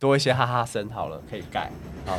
[0.00, 1.68] 多一些哈哈声好了，可以盖。
[2.06, 2.16] 好，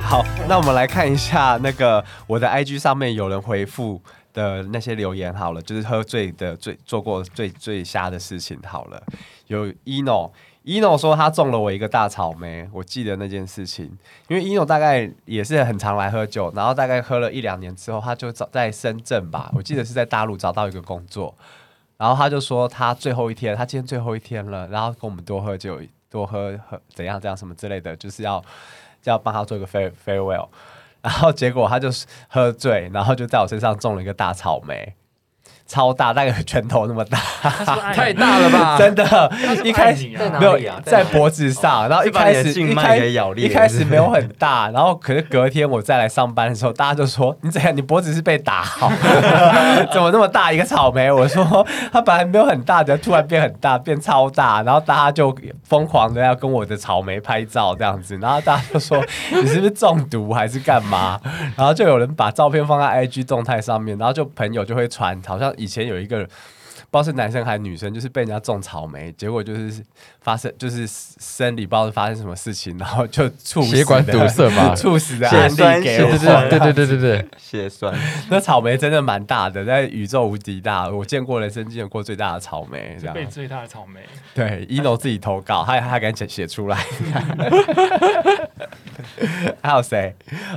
[0.00, 4.00] 好，那我们来看一下那个我的 IG 上面有人回复
[4.32, 9.02] 的那些留言好了，就是喝醉的最做过最最瞎的事情好了。
[9.48, 10.30] 有 ino
[10.64, 13.86] ino 说他中了我一个大草莓，我记得那件事情，
[14.28, 21.34] 因为 ino 大概也是很常来喝酒，然后大概喝了一两年之后，他就找在深圳吧， 我记得是在大陆找到一个工作，
[21.96, 28.42] 然后他就说他最后一天，他今天最后一天了，然后跟我们多喝酒，多喝喝怎样怎样什么之类的，就是要
[29.04, 30.48] 要帮他做一个 fare farewell，
[31.00, 34.94] 然后结果他就是喝醉，然后就在我身上中了一个大草莓。
[35.72, 37.18] 超大，大概拳头那么大，
[37.94, 38.76] 太大了吧？
[38.76, 39.32] 真的，
[39.64, 40.06] 一开始
[40.38, 40.78] 没有啊？
[40.84, 42.98] 在脖子上，然后一开始一开
[43.36, 47.74] 一开始没有很大，然后可是隔天我再来上班的时候，大家就说你怎样？
[47.74, 48.92] 你脖子是被打好？
[49.90, 51.10] 怎么那么大一个草莓？
[51.10, 61.18] 我说它本来没有很大的，突然变很大，变超大，然后大家就疯狂的要跟我的草莓拍照这样子，然后大家就说你是不是中毒还是干嘛？
[61.56, 65.50] 然后就有人把照片放在 IG 动态上面，然后就朋友就会传，好像。
[65.62, 66.24] 以前有一个，
[66.90, 69.82] 不知道是男生还是女生，就是被人家种草莓，结果就是
[70.20, 76.10] 发生，就是生理不知道是发生什么事情，然后就猝血管堵塞嘛， 猝死的案例给我。
[76.50, 77.94] 对对对对对，血栓。
[78.28, 83.14] 那草莓真的蛮大的，在宇宙无敌大，我见过人生见过最大的草莓，这样。
[83.14, 84.00] 被最大的草莓。
[84.34, 86.76] 对，一诺自己投稿，他他敢写写出来。
[89.62, 90.14] 还有谁？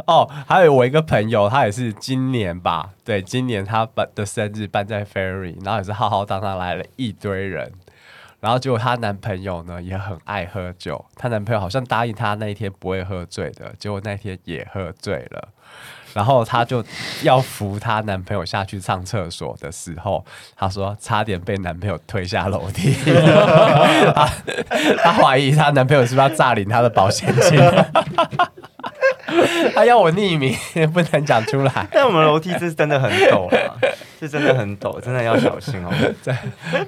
[0.07, 2.89] 哦，还有我一个朋友，他也是今年吧？
[3.05, 7.71] 对，今年他办的生日办在 Ferry，然后也是浩浩荡荡来了一堆人，
[8.39, 15.49] 然后结果她男朋友呢也很爱喝酒，她男朋友好像答应她那一天不会喝醉的，结果那天也喝醉了，
[16.15, 16.83] 然后她就
[17.21, 20.25] 要扶她男朋友下去上厕所的时候，
[20.57, 22.91] 她说差点被男朋友推下楼梯，
[25.03, 27.59] 她怀疑她男朋友是不是要诈领她的保险金。
[29.73, 30.55] 他要我匿名，
[30.91, 31.87] 不能讲出来。
[31.91, 33.75] 但我们楼梯是真的很陡啊，
[34.19, 35.91] 是真的很陡，真的要小心哦。
[36.21, 36.37] 在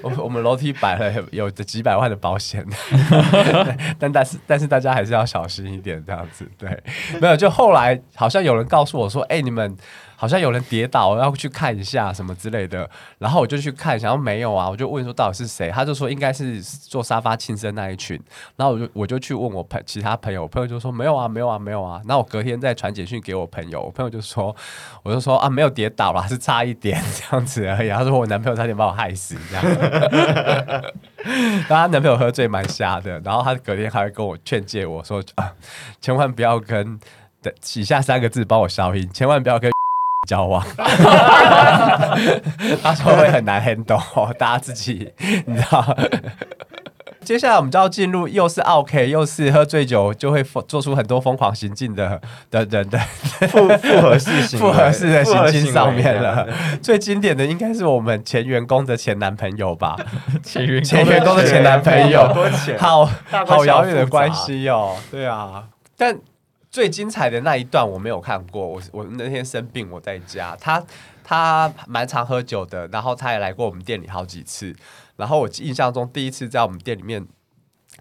[0.02, 2.64] 我我们楼梯摆了有几百万的保险，
[3.98, 6.48] 但但是但是大家还是要小心一点，这样子。
[6.58, 6.68] 对，
[7.20, 9.76] 没有，就后来好像有人告诉我说，哎，你们。
[10.20, 18.20] 好像有人跌倒，要去看一下什么之类的，然后我就去看，想要没有啊，我就问说到底是谁，他就说应该是坐沙发庆生那一群，
[18.56, 24.52] 然后我就我就去问我朋其他朋友，我朋友就说没有啊，没有啊，没有啊，那我隔天再传简讯给我朋友，我朋友就说，
[25.04, 29.64] 我就说啊没有跌倒啦，是差一点这样子而已，他说我男朋友差点把我害死这样，
[31.22, 35.52] 然后他男朋友喝醉蛮瞎的，然后他隔天还会跟我劝诫我说啊，
[36.00, 36.98] 千万不要跟
[37.40, 39.77] 的以下三个字帮我消音，千万不要跟。
[40.28, 40.62] 交往，
[42.82, 45.10] 他说会很难 handle，大家自己
[45.46, 45.96] 你知道。
[47.24, 52.18] 接下来我们就要进入又是 OK 又是喝醉酒就会做出很多疯狂行径的
[52.50, 52.98] 的人的
[53.48, 56.46] 复复合式复合式的行径上面了。
[56.80, 59.96] 最经典的应该是我们前员工的前男朋友吧？
[60.42, 62.26] 前员前员工的前男朋友，
[62.78, 64.96] 好好遥远的关系哦。
[65.10, 65.64] 对啊，
[65.98, 66.18] 但。
[66.78, 70.80] 最精彩的那一段我没有看过，我我那天生病我在家，他
[71.24, 74.72] 他蛮常喝酒的，然后他也来过我们店里好几次，
[75.16, 77.26] 然后我印象中第一次在我们店里面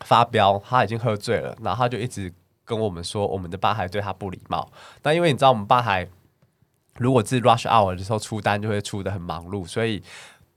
[0.06, 2.32] 发飙，他已经喝醉了，然后他就一直
[2.64, 4.72] 跟我们说我们的吧台对他不礼貌，
[5.02, 6.08] 那因为你知道我们吧台
[7.00, 10.04] 如果是 rush hour 的时候出单就会出的很忙碌，所以。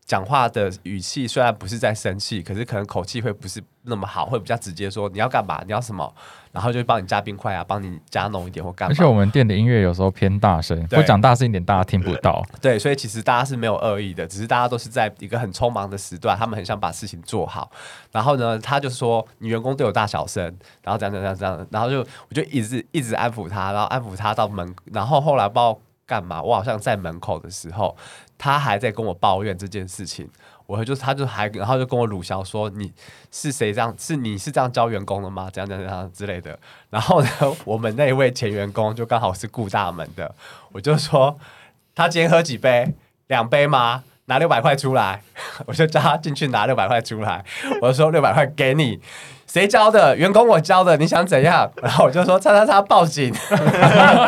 [0.07, 6.15] 讲话的语气虽然不是在生气，可是可能口气会不是那么好，会比较直接说你要干嘛，你要什么，
[6.53, 8.93] 然后就帮你加冰块啊，帮你加浓一点或干嘛。
[8.93, 12.45] 而且我们店的音乐有时候偏大声，我讲大声一点大家听不到。
[12.61, 17.71] 对，所以其实大家是没有恶意的，只是大家都是在一个很匆忙的时段，他们很想把事情做好。
[18.13, 20.45] 然后呢，他就说你员工对我大小声，
[20.83, 27.97] 然后这样这样这样，然后就我就一直一直安抚他，然后安抚他到门，然后后来不知道干嘛，我好像在门口的时候，
[28.37, 30.29] 他还在跟我抱怨这件事情。
[30.71, 32.93] 我就他就还然后就跟我鲁潇说你
[33.33, 35.51] 是谁这样是你是这样教员工的吗？
[35.53, 36.57] 这样这样这样之类的。
[36.91, 37.29] 然后呢，
[37.65, 40.33] 我们那一位前员工就刚好是顾大门的，
[40.73, 41.37] 我就说
[41.95, 42.95] 他今天喝几杯？
[43.27, 44.05] 两杯吗？
[44.27, 45.23] 拿六百块出来，
[45.67, 47.45] 我就叫他进去拿六百块出来。
[47.83, 49.01] 我就说六百块给你，
[49.53, 50.17] 谁教的？
[50.17, 51.69] 员工我教的，你想怎样？
[51.83, 53.35] 然后我就说叉叉叉报警，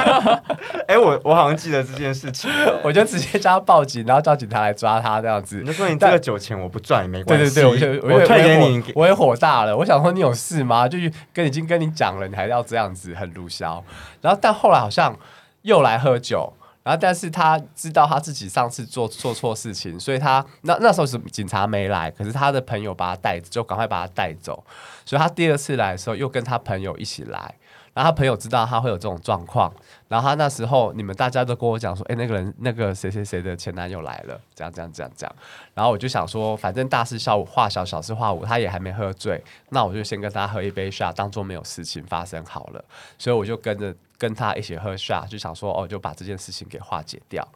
[0.89, 2.51] 哎，我我好像记得这件事情，
[2.83, 5.67] 我就直接叫他报警，然后叫警察来抓他这样子你。
[5.67, 9.77] 就说你这个酒钱我不赚也没关系，对对对，我就我退给你，我也火大了。
[9.77, 10.89] 我想说你有事吗？
[10.89, 13.81] 就是跟已经跟你讲了，你还要这样子，很鲁销。
[14.21, 15.17] 然后但后来好像
[15.63, 24.65] 又来喝酒，然后但是他知道他自己上次做做错事情，所以他那那时候是警察没来，可是他的朋友把他带，就赶快把他带走。
[25.05, 27.55] 所以他第二次来的时候，又跟他朋友一起来。
[27.95, 29.71] 然后他朋友知道他会有这种状况，
[30.09, 35.37] 然后他那时候你们大家都跟我讲说，哎，那个人那个谁谁谁的前男友来了，这样这样这样这样。
[35.75, 42.83] 然后我就想说，反正大事化小，小事化无，他也还没喝醉，那我就先跟他喝一杯下当做没有事情发生好了。
[43.19, 47.47] 所以我就跟着跟他一起喝 shot，就想说，哦，就把这件事情给化解掉。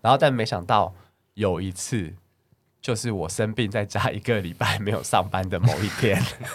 [0.00, 0.94] 然后但没想到
[1.34, 2.14] 有一次。
[2.82, 6.16] 就是我生病在家一个礼拜没有上班的某一天，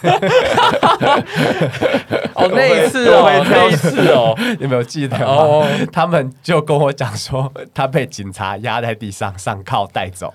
[2.32, 5.18] 哦， 那一次哦，那一次哦，有没有记得？
[5.26, 10.32] 哦，他们就跟我讲说，他被警察压在地上上铐带走。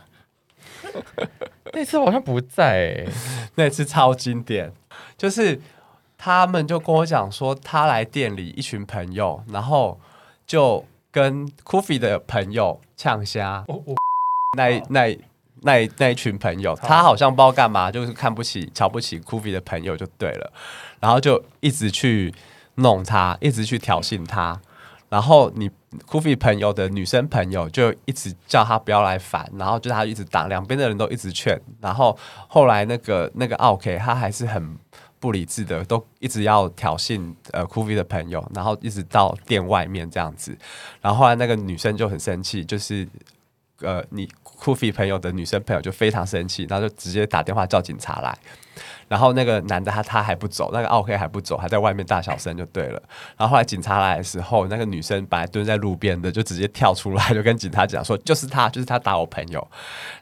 [1.74, 3.08] 那次好像不在，
[3.56, 4.72] 那次超经典，
[5.18, 5.60] 就是
[6.18, 10.00] 他们就跟我讲说，他来店里一群朋友，然后
[10.46, 13.66] 就跟 Kofi 的朋友呛虾，
[14.58, 15.18] 那那。
[15.64, 20.54] 那那一群朋友，他好像不知道干嘛，就是看不起、瞧不起 Kofi 的朋友就对了，
[21.00, 22.32] 然后就一直去
[22.76, 24.62] 弄他，一直去挑衅他，
[25.10, 25.68] 然后你
[26.08, 32.16] Kofi 朋友的女生朋友就一直叫他不要来烦，然后就他一直打，两边的人都一直劝，然后
[32.48, 34.78] 后来那个那个 OK 他还是很
[35.20, 40.58] 不理智的，都一直要挑衅呃 Kofi 的朋友，然后一直到店外面这样子，
[41.02, 43.08] 然后后来那个女生就很生气，就是
[43.82, 44.30] 呃你。
[44.60, 48.36] 酷菲朋友的女生朋友就非常生气，然后就直接打电话叫警察来。
[49.08, 53.00] 然后那个男的他他还不走，那个奥黑还不走，还在外面大小声就对了。
[53.38, 59.66] 然后后来警察来的时候，那个女生本来蹲在路边的，就直接跳出来，就跟警察讲说：“就是他，就是他打我朋友。”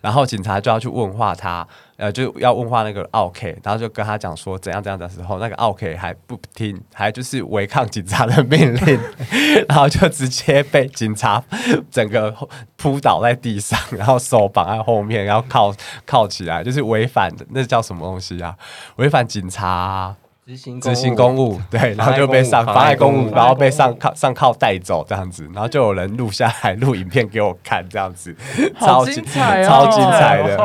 [0.01, 1.65] 然后警察就要去问话他。
[1.97, 8.99] 呃，就要问话那个奥 K，然后就跟他讲说怎样怎样的时候，那个奥 K 还不听，还就是违抗警察的命令，
[9.69, 11.41] 然后就直接被警察
[11.89, 12.35] 整个
[12.75, 15.73] 扑倒在地上，然后手绑在后面，然后铐
[16.05, 18.53] 铐起来，就是违反的，那叫什么东西啊？
[18.97, 20.13] 违反警察
[20.45, 28.35] 执行执行公务，对，然后就被上妨碍公务，然后被上铐上铐带走这样子，然后就有人录下来录影片给我看，这样子，
[28.81, 30.57] 超精彩，超精彩的。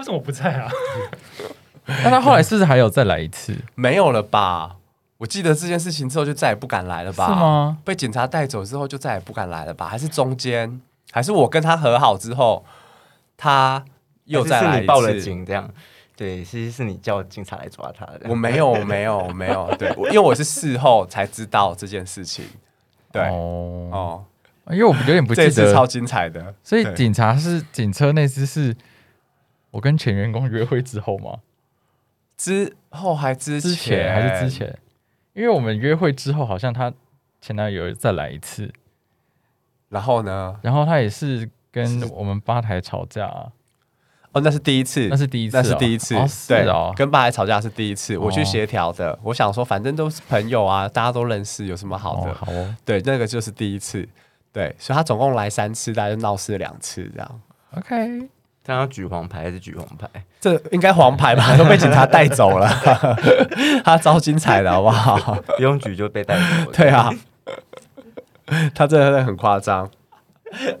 [0.00, 0.72] 为什么不在啊？
[1.84, 3.54] 那他后来是不是还有再来一次？
[3.74, 4.76] 没有了吧？
[5.18, 7.26] 我记得这件事情之后就再也不敢来了吧？
[7.26, 7.78] 是吗？
[7.84, 9.86] 被警察带走之后就再也不敢来了吧？
[9.86, 10.80] 还是中间？
[11.12, 12.64] 还是我跟他和好之后，
[13.36, 13.84] 他
[14.24, 14.86] 又再来一次？
[14.86, 15.68] 报了警这样？
[16.16, 18.20] 对，其实是你叫警察来抓他的。
[18.26, 19.70] 我没有，没有，没有。
[19.78, 22.46] 对，因为我是事后才知道这件事情。
[23.12, 24.24] 对哦，
[24.70, 26.54] 因为我有点不记得，超精彩的。
[26.64, 28.74] 所以警察是警车那次是。
[29.70, 31.38] 我跟前员工约会之后吗？
[32.36, 34.78] 之后还之前还是之前？
[35.34, 36.92] 因为我们约会之后，好像他
[37.40, 38.72] 前男友再来一次。
[39.88, 40.58] 然后呢？
[40.62, 43.26] 然后他也是跟我们吧台吵架。
[44.32, 46.14] 哦，那是第一次，那是第一次，那是第一次。
[46.48, 49.18] 对哦，跟吧台吵架是第一次，我去协调的。
[49.22, 52.32] 我想说，反正都是朋友啊，大家都认识，有什么好的？
[52.32, 52.76] 好哦。
[52.84, 54.08] 对，那个就是第一次。
[54.52, 57.40] 对，所以他总共来三次，大家就闹事两次这样。
[57.76, 58.28] OK。
[58.62, 60.08] 他要举黄牌还是举红牌？
[60.40, 61.54] 这应该黄牌吧？
[61.58, 62.68] 都被警察带走了。
[63.84, 65.34] 他超精彩的好不好？
[65.56, 66.72] 不用举就被带走。
[66.72, 67.10] 对啊，
[68.74, 69.88] 他真的很夸张。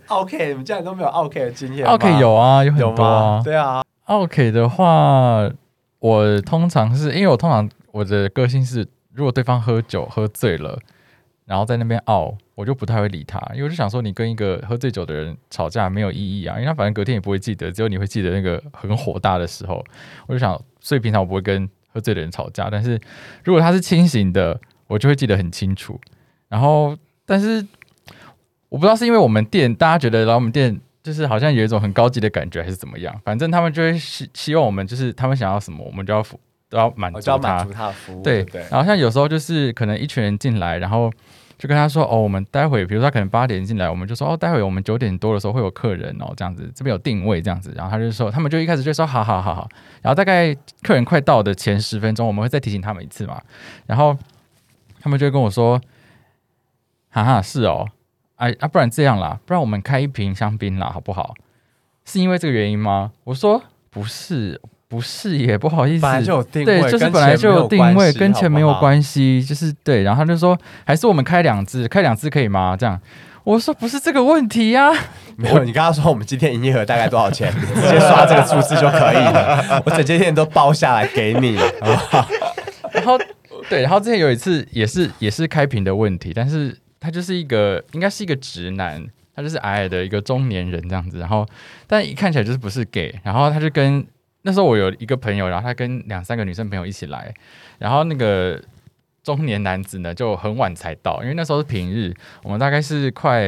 [0.08, 3.40] OK，你们竟然都没有 OK 的经验？OK 有啊，有很多。
[3.44, 5.48] 对啊，OK 的话，
[6.00, 10.78] 我通常是因为我通常我的个性是，如果对方喝酒喝醉了。
[11.46, 19.82] 然后在那边傲，我就不太会理他，因为我就想说，你跟一个喝醉酒的人吵架没有意义啊，因为他反正隔天也不会记得，只有你会记得那个很火大的时候。
[20.26, 23.00] 我就想，所以平常我不会跟喝醉的人吵架，但是
[23.42, 25.98] 如果他是清醒的，我就会记得很清楚。
[26.50, 27.66] 然后，但是
[28.68, 33.18] 我不知道是因为我们店大家觉得来我们店就是好像有一种很高级的感觉，还是怎么样？
[33.24, 36.38] 反正他们就会希希望我们就是他们想要什么，我们就要服
[36.68, 37.64] 都要满足他。
[38.22, 38.60] 对对。
[38.70, 41.10] 然后像有时候就是可能一群人进来，然后。
[41.60, 49.68] 就跟他说哦，我们待会，比如他可能八点进来，我们就说哦，待会我们九点多的时候会有客人哦，这样子这边有定位这样子，然后他就说，他们就一开始就说好好好好，
[50.00, 53.38] 然后大概客人快到的前十分钟，我们会再提醒他们一次嘛，
[53.84, 54.16] 然后
[55.00, 55.78] 他们就跟我说，
[57.10, 57.86] 哈哈，是哦，
[58.36, 61.34] 哎啊，不然这样啦，不然我们开一瓶香槟啦，好不好？
[62.06, 63.12] 是因为这个原因吗？
[63.24, 64.58] 我说不是，
[64.90, 68.74] 不是也，不好意思，本来就有定对，就是本来就有定位，跟钱没有。
[68.80, 70.02] 关系，就是对。
[70.02, 72.76] 然后他就说，还是我们开两只，开两只可以吗？
[72.76, 73.00] 这样，
[73.44, 74.90] 我说不是这个问题呀、
[75.38, 79.80] 没有，你刚刚说我们今天营业额大概多少钱，直接刷这个数字就可以了。
[79.86, 82.28] 我整间店都包下来给你， 好不好？
[82.92, 83.16] 然后
[83.68, 89.04] 对，然后之前有一次也是也是开屏的问题，但是他就是一个应该是一个直男，
[89.36, 91.46] 他就是矮矮的一个中年人这样子，然后
[91.86, 94.04] 但一看起来就是不是 gay，然后他就跟
[94.42, 97.32] 那时候我有一个朋友，然后他跟两三个女生朋友一起来，
[97.78, 98.60] 然后那个
[99.22, 103.44] 中年男子呢就很晚才到，因为那时候是平日，我们大概是快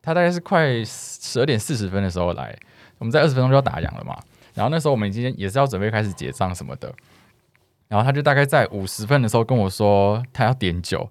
[0.00, 2.56] 他大概是快十二点四十分的时候来，
[2.98, 4.16] 我们在二十分钟就要打烊了嘛，
[4.54, 6.92] 然后那时候我们已经也是要准备开始结账什么的。
[7.88, 11.08] 然后他就大概在五十分的时候跟我说他要点酒，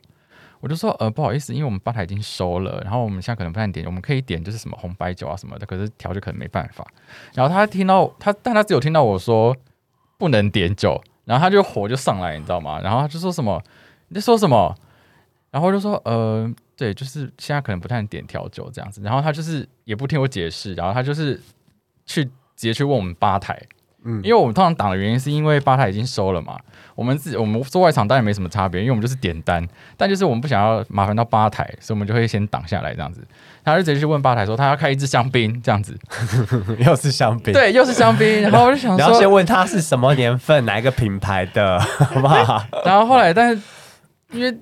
[0.60, 6.86] 我就说呃不好意思，因为我们吧台已经收了，然后我们现在可能不太点，我们可以点就是什么红白酒啊什么的，可是调酒可能没办法。
[7.34, 9.56] 然后他听到他，但他只有听到我说
[10.18, 12.80] 不能点酒，然后他就火就上来，你知道吗？
[12.82, 13.62] 然后他就说什么
[14.08, 14.76] 你在说什么？
[15.52, 19.02] 然后就说呃对，就是现在可能不太能点调酒这样子。
[19.02, 21.42] 然后他就是也不听我解释，然后他就是
[22.06, 23.60] 去直接去问我们吧台。
[24.08, 26.58] 嗯因为我们通常挡的原因是因为吧台已经收了嘛，
[26.96, 33.22] 我们自我们做外场当然没什么差别，因为我们就是点单，但就是我们不想要麻烦到吧台，所以我们就会先挡下来这样子。
[33.66, 35.98] 他就直接去问吧台说他要开一支香槟这样子，
[36.80, 42.64] 又是香槟。，对，又是香槟，然后我就想 你要先，问他是什么年份，哪一个品牌的，好不好？
[42.86, 43.62] 然后后来但是
[44.32, 44.58] 因为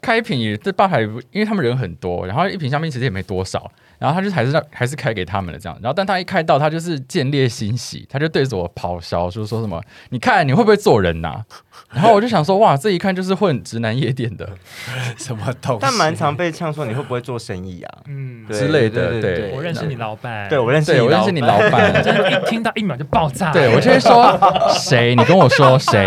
[0.00, 3.70] 开一瓶也这吧台，因为他们人很多，然后一瓶香槟其实也没多少。
[3.98, 11.42] 然后他就还是让还是开给他们的这样，然后但他一开到他就是见猎欣喜，他就对着我咆哮，就是说什么你看你会不会做人呐、
[11.92, 14.48] 然后我就想说哇，这一看就是混直男夜店的。
[15.18, 15.78] 什么东西？
[15.82, 17.98] 但蛮常被呛说你会不会做生意啊？
[18.06, 23.50] 嗯，之类的，对对对，我认识你老板，对我认识我认识你老板，真的， 一听到一秒就爆炸。
[23.50, 24.38] 对我就会说
[24.78, 26.06] 谁，你跟我说谁，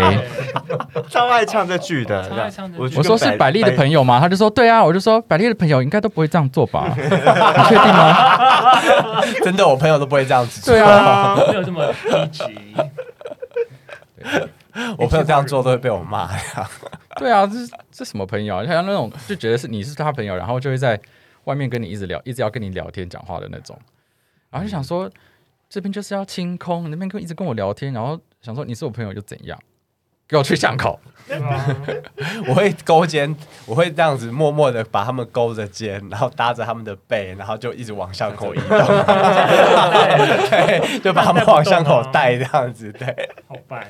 [1.10, 2.82] 超爱唱这句的，超爱唱这句。
[2.82, 4.20] 我我说是百丽的朋友吗？
[4.20, 6.88] 他就说对啊，我就说百丽的朋友应该都不会这样做吧？
[6.96, 9.20] 你确定吗？
[9.42, 10.72] 真的，我朋友都不会这样子做。
[10.72, 12.44] 对啊，没有这么低级。
[14.96, 16.70] 我朋友这样做都会被我骂呀。
[17.16, 18.64] 对啊，这是这什么朋友啊？
[18.64, 20.98] 像那种就觉得是你是他朋友，然后就会在
[21.44, 23.76] 外面跟你一直聊，一直要跟你聊天讲话的那种，
[24.50, 25.10] 然后就想说
[25.68, 29.58] 这边就是要清空，那边跟一直跟我聊天，然后想说你是我朋友又怎样？
[30.32, 30.98] 给我去巷口，
[32.48, 33.36] 我会勾肩，
[33.66, 38.68] 我会这样子默默的把他们勾着肩，然后搭着他们的背，然后就一直往巷口移动。
[40.48, 42.90] 对，就把他们往巷口带这样子。
[42.92, 43.86] 对，好烦。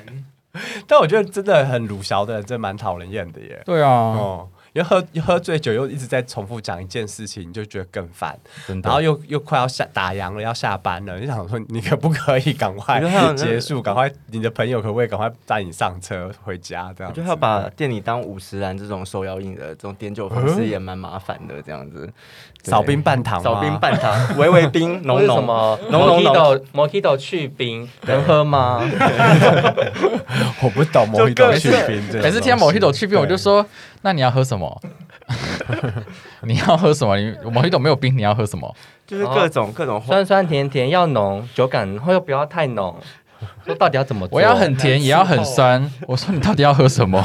[0.85, 3.61] 但我觉得真的很鲁小的人，真的蛮讨人厌的耶。
[3.65, 8.37] 对啊，哦，因为喝喝醉酒又一直在重复讲一件事情，你就觉得更烦。
[8.83, 12.99] 然后又又快要下打烊了，要下班了，你想说你可不可以赶快
[13.35, 13.81] 结束？
[13.81, 16.91] 赶快你的朋友可不可以赶快带你上车回家？
[16.97, 22.11] 这样子我觉得要把店里当五十岚这种手摇饮的这种点酒方式也蛮麻烦的，这样子。
[22.63, 25.43] 对少冰半糖， 少冰半糖，微微冰， 浓浓。
[25.43, 28.81] 么浓浓浓 Mojito Mojito 去冰能喝吗？
[30.63, 33.65] 我不懂就莫一豆各式去冰每次听到某一斗去冰，我就对说
[34.01, 34.81] ：“那你要喝什么？
[36.43, 37.17] 你要喝什么？
[37.17, 38.73] 你某一斗没有冰，你要喝什么？
[39.05, 42.95] 就是各种各种酸酸甜甜要浓，酒感然后又不要太浓。
[43.65, 44.37] 说到底要怎么做？
[44.37, 47.23] 我要很甜，也要很酸。”我说：“你到底要喝什么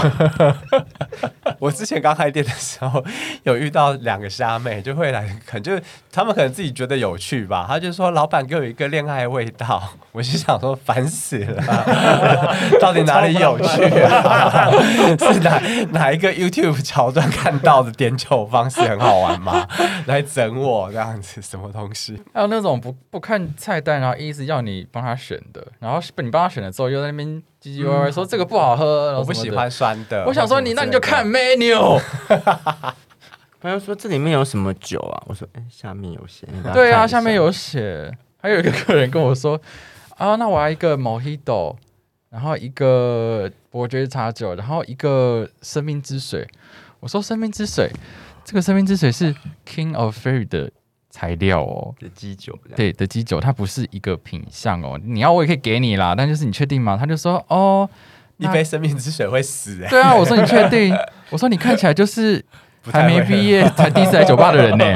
[1.58, 3.04] 我之前刚开店的时候，
[3.42, 5.82] 有遇到两个虾妹，就会来，可能就是
[6.12, 9.82] 他们可能自己觉得有趣吧，他就说：“老板给我一个恋爱味道。
[10.12, 14.70] ”我就想说，烦死了，到底哪里有趣啊？
[15.18, 15.60] 是哪
[15.92, 19.66] 哪一个 YouTube 桥段看到的点酒方式很好玩吗？
[20.06, 29.70] 来整我这样子，什么东西？？”还有那种不不看菜单，然后一直要你帮他选的，然后被你帮他选了之后，又在那边唧唧歪歪说这个不好喝，我不喜欢。
[29.70, 30.24] 酸的。
[30.24, 32.00] 我想说你，那你就看 menu。
[33.60, 35.22] 朋友说这里面有什么酒啊？
[35.26, 36.46] 我说，哎、下面有写。
[36.72, 38.16] 对啊，下面有写。
[38.40, 39.60] 还有一个客人跟我说
[40.16, 41.74] ：“啊，那我要一个 Mojito，
[42.30, 46.46] 然后一个伯爵茶酒，然后一个生命之水。”
[47.00, 47.90] 我说：“生命之水，
[48.44, 49.34] 这个生命之水是
[49.66, 50.70] King of Fairy 的
[51.10, 55.00] 材料哦，的基酒，对的基酒，它不是一个品相哦。
[55.02, 57.88] 你要我也可以给你啦，但就是你确定吗？”他就说：“哦，
[58.36, 60.94] 一杯生命之水会死哎、对啊。”我说：“你确定？”
[61.30, 62.44] 我说：“你看起来就是
[62.92, 64.84] 还没毕业，才第一次来酒吧的人呢。”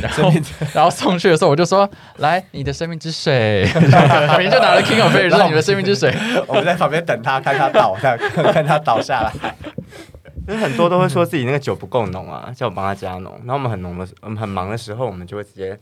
[0.00, 0.32] 然后
[0.72, 3.68] 然后送去的时候，我就说：“来，你的生命之水。
[3.74, 6.14] ”明明就拿了 King of Fairy 说：“你的生命之水。
[6.46, 9.32] 我们在旁边等他，看他倒下，看他倒下来。
[10.46, 13.32] 就是很多都会说自己那个酒不够浓啊，叫我帮他加浓。
[13.44, 15.78] 然后我们很浓的时，我们很忙的时候，我们就会直接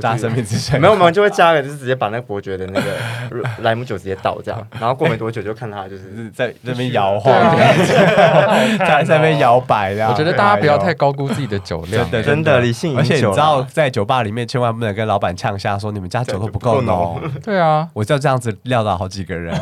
[0.00, 2.90] 加生命之水，没有，我们就会加个，就是直接把那个伯爵的那个
[3.62, 10.08] 莱姆酒直接倒这样，然后过没多久就看他就是 是在那边摇晃，对在 在那边摇摆的。
[10.08, 12.04] 我觉得大家不要太哎高估自己的酒量。
[12.10, 12.60] 真，的真的。
[12.60, 17.20] 理性饮酒而且你知道，在酒吧里面千万不能跟老板呛下说你们家酒都不够浓。
[17.42, 19.54] 对啊，我就这样子撂倒好几个人，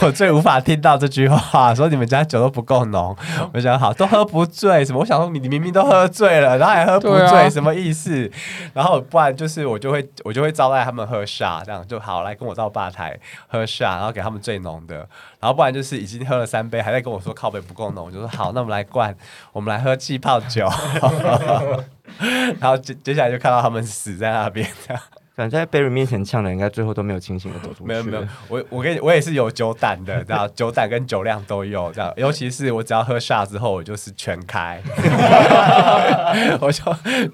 [0.00, 3.16] 我最无法听到这句话，说你们家酒都不够浓。
[3.54, 4.98] 我想好都喝不醉，什么？
[5.00, 8.11] 我想说你你明明都喝醉了，然后还喝不醉，什么意思？
[8.12, 8.30] 是
[8.74, 14.96] 然后不然就是我就会我就会招待他们喝下这样就好来跟我到吧台喝下然后给他们最浓的。
[15.40, 19.16] 然后不然就是已经喝了三杯，还在跟我说靠杯不够浓，我就说好，那我们来灌，
[19.52, 20.68] 我们来喝气泡酒。
[22.60, 24.68] 然后接接下来就看到他们死在那边，
[25.42, 27.84] 反正在 Berry 面前呛的，应该最后都没有清醒的走出去。
[27.84, 34.80] 没有没有，我我跟你我也是有酒胆的，这样 酒胆跟酒量都有，这样，尤其是我只要喝 shot 之后，我就是全开，
[36.62, 36.84] 我就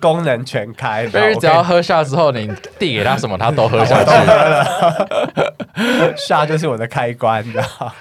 [0.00, 1.06] 功能全开。
[1.08, 4.10] 所以只要喝下之后，你递给他什么，他都喝下去。
[6.16, 7.94] shot 就是我的开关，你知道。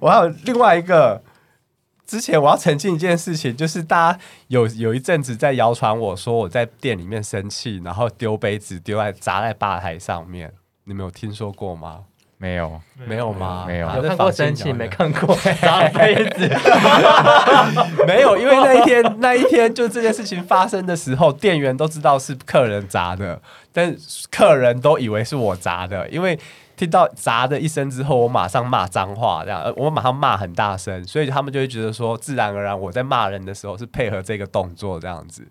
[0.00, 1.20] 我还有另外一个，
[2.14, 10.52] 之前我要澄清一件事情，就是大家有有一阵子在谣传我说我在店里面生气，然后丢杯子丢在砸在吧台上面，
[10.84, 12.02] 你们有听说过吗？
[12.38, 13.64] 没有，没有吗？
[13.66, 14.86] 没有啊有看过生气，没？
[14.86, 16.48] 看过 砸杯子。
[18.06, 23.42] 没有，因为那一天那一天就这件事情发生的时候，店员都知道是客人砸的，
[23.72, 23.96] 但
[24.30, 26.38] 客人都以为是我砸的，因为
[26.76, 35.46] 听到砸的一声之后，我马上骂脏话，这样我马上骂很大声，所以他们就会觉得说，自然而然我在骂人的时候是配合这个动作这样子。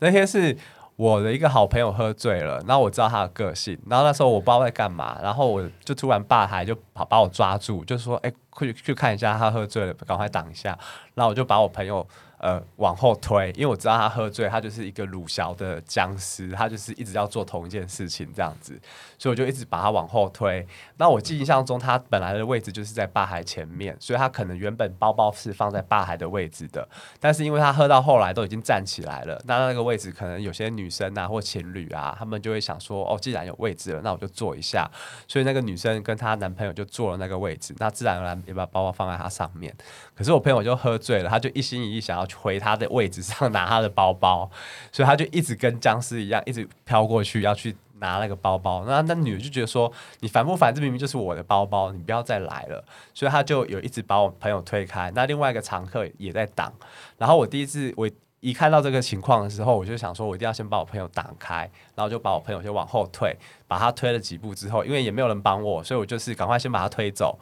[0.00, 0.56] 那天是。
[0.96, 10.70] 我的一个好朋友喝醉了，然后我知道他的个性，然后那时候我不知道在干嘛，然后我就突然吧台就把把我抓住，就说：“哎、快去看一下他喝醉了，赶快挡一下。”
[11.12, 18.80] 然后我就把我朋友呃往后推，因为我知道他喝醉，他就是一个鲁小的僵尸，他就是一直要做同一件事情这样子，
[19.18, 20.66] 所以我就一直把它往后推。
[20.96, 26.88] 那我记印象中，他本来的位置就是在吧台前面，所以他可能原本包包是放在吧台的位置的，
[27.20, 34.90] 但是因为他喝到后来都已经站起来了，那那个位置可能有些女生啊或情侣啊，他们就会想说，哦，既然有位置了，那我就坐一下。
[35.28, 39.74] 所以那个女生跟她男朋友就坐了那个位置，那自然而然也把包包放在她上面。
[40.14, 44.50] 可是我朋友就喝醉了，他就一心一意想要回他的位置上拿他的包包，
[44.92, 48.84] 所以他就一直跟僵尸一样，一直飘过去要去拿了个包包。
[48.86, 50.74] 那那女的就觉得说，你烦不烦？
[50.74, 52.84] 这明明就是我的包包，你不要再来了。
[53.14, 55.10] 所以她就有一直把我朋友推开。
[55.14, 56.72] 那另外一个常客也在挡。
[57.18, 58.08] 然后我第一次我。
[58.40, 63.34] 一看到这个情况的时候，我就想说，我一定要先把我朋友挡开，然后就把我朋友先往后退，
[63.66, 67.36] 把他推了几步之后，因为也没有人帮我，所以我就是赶快先把他推走，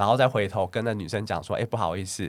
[0.00, 2.22] 然后再回头跟那女生讲说：“哎、不好意思。”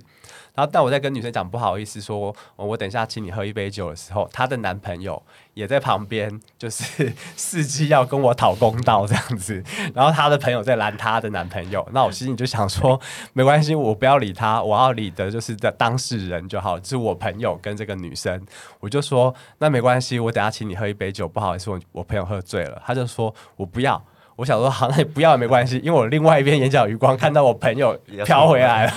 [0.53, 9.63] 然后但我在跟女生讲不好意思说，我等一下请你喝一杯酒的时候，她的男朋友也在旁边，就是 伺机要跟我讨公道这样子。
[9.95, 12.99] 然后她的朋友在拦她的男朋友，那我心里就想说，
[13.31, 18.45] 没关系，我不要理他，我要理的就是的当事人就好，就是我朋友跟这个女生。
[18.81, 22.81] 我就说那没关系，我等下请你喝一杯酒，不好意思，我我朋友喝醉了。
[22.85, 24.03] 他就说我不要。
[24.41, 28.93] 我想说好，那你不要也没关系，因为我另外一边眼角余光看到我朋友飘回来了，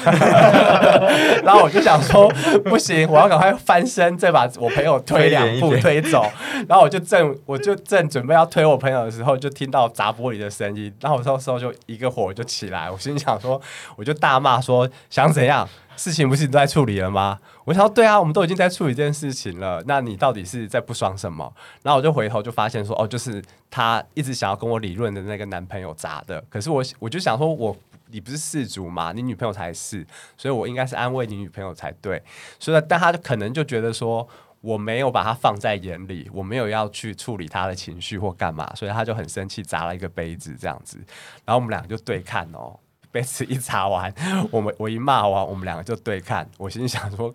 [1.44, 2.26] 然后我就想说
[2.64, 6.24] 不行，我要赶快翻身，再把我朋友推两步推走。
[6.66, 13.60] 然后我就正我就正准备要推我朋友的时候，就听到砸玻璃的声音，然后我那时候就一个火就起来，我心里想说，
[13.96, 15.68] 我就大骂说想怎样？
[15.96, 17.38] 事情不是都在处理了吗？
[17.64, 21.52] 我想说，对啊，我们都已经在处理这件事情了，那你到底是在不爽什么？
[21.82, 26.44] 然后我就回头就发现说，哦，就是他一直想要跟我理论的那个男朋友砸的。
[26.48, 27.76] 可是我我就想说我。
[28.10, 29.12] 你不是事主嘛？
[29.12, 32.22] 你女朋友才是，所以我应该是安慰你女朋友才对。
[32.60, 34.28] 所以，但他可能就觉得说，
[34.60, 40.98] 我没有把他放在眼里，我没有要去处理他的情绪或干嘛，所以他就很生气，砸了一个杯子这样子。
[41.44, 42.78] 然后我们两个就对看哦，
[43.14, 44.12] 被子一砸完，
[44.50, 46.44] 我们我一骂完，我们两个就对看。
[46.58, 47.32] 我心想说，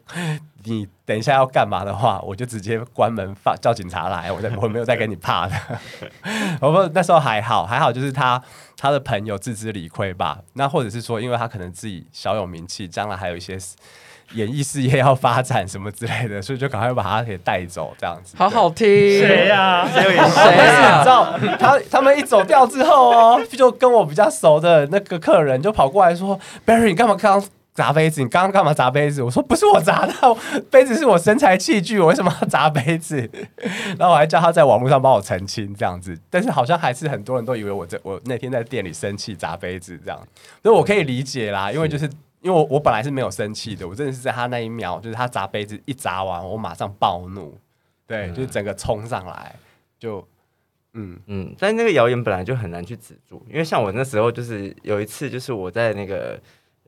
[0.66, 5.56] 你等一下要干嘛的话，我就直接关门放叫警察来，我在我没有再跟你怕的。
[6.60, 8.44] 我不那时候还好，还好就是他
[8.76, 13.58] 他的朋友自知理亏吧，那或者是说，因为他可能自己小有名气，将来还有一些
[14.34, 18.36] 演艺事业要发展什么之类的，所以就赶快把他给带走，这样子。
[18.38, 18.88] 好好听。
[18.88, 19.88] 谁呀？
[19.92, 21.04] 谁但是你知啊？
[21.04, 28.22] 道，他他们一走掉之后哦，就跟我比较熟的那个客人就跑过来说：“Barry，你干嘛刚刚砸杯子？
[28.22, 30.14] 你刚刚干嘛砸杯子？”我说：“不是我砸的，
[30.70, 33.30] 杯子是我身材器具，我为什么要砸杯子？”
[33.98, 40.20] 然后我还叫他在网络上帮我澄清这样子，但是好像还是很多人都以为我在我那天在店里生气砸杯子这样，
[40.62, 42.08] 所以我可以理解啦，因为就是。
[42.42, 47.58] 因为我我本来是没有生气的，我真的是在他那一秒，就是他砸杯子一砸完，我马上暴怒，
[48.08, 49.56] 对，就是整个冲上来，
[50.00, 50.26] 就
[50.94, 56.40] 嗯，嗯，但那个谣言本来就很难去止住，因为像我那时候就是有一次，就是我在那个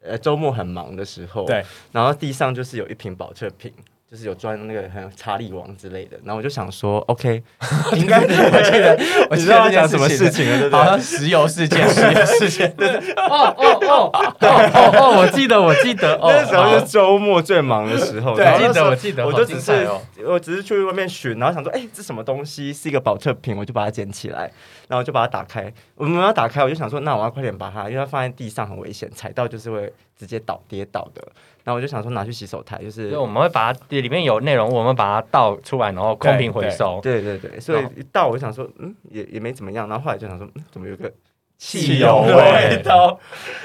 [0.01, 3.71] 呃周末很忙的时候，对，然后地上就是有一瓶保特瓶，
[4.11, 7.41] 就是有装那个很查理王之类的，然后我就想说，OK，
[7.95, 10.83] 应该 我记得我知道要讲什么事情了，对不好？
[10.83, 12.67] 像石油事件，石油事件，
[13.15, 22.73] 哦哦哦哦哦哦，我记得我记得，哦， 那时候是周末最忙的时候，对我记得我记得，我就只是哦我只是去外面寻，然后想说，哎、这什么东西？
[22.73, 24.51] 是一个保特瓶，我就把它捡起来，
[24.89, 25.71] 然后就把它打开。
[25.95, 29.91] 我们要打开，我就想说，那我要快点把它，因为它放在地上很危险，踩到就是会
[30.21, 31.27] 直接倒跌倒的。
[31.63, 36.99] 然后我就想说拿去洗手台，就是我们会把它里面有内容，我们把它倒出来，然后空瓶回收。
[37.01, 39.89] 对对对，所以哦一倒我就想说，嗯，也也没怎么样。
[39.89, 41.11] 然后后来就想说，嗯，怎么有个
[41.63, 43.19] 汽油的味味道？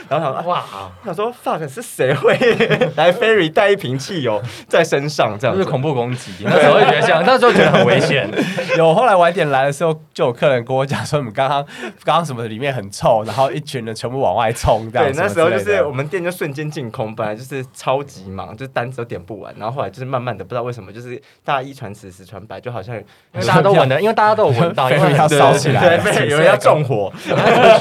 [0.06, 2.36] 然后想说，啊哇，想说 fuck 是谁会
[2.94, 5.62] 来 ferry 带一瓶汽油在身上这样就？
[5.62, 6.30] 是恐怖攻击。
[6.44, 8.30] 那时候会觉得这样，那时候觉得很危险。
[8.76, 11.64] 有后来晚点来的时候，就有客人跟我讲说，你们刚刚
[12.04, 22.94] 刚刚什么里面很臭，然后一群人全部往外冲，这样对，那时候就是我们店就瞬间净空，本来就是超级忙，就是单子都点不完，然后后来就是慢慢的不知道为什么，就是大家一传十，十传百，就好像
[23.32, 27.10] 大家都闻的，因为大家都有闻到， 因为要烧起来对有人要纵火，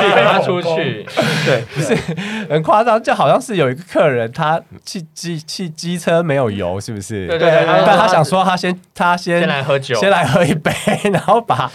[0.10, 1.96] 赶快出去，赶快出去。
[1.96, 7.28] 对，很夸张，就好像是有一个客人，他汽机汽机车没有油，是不是？
[7.28, 10.72] 对对对但他想说他先他先先来喝酒，先来喝一杯，
[11.14, 11.72] 然后把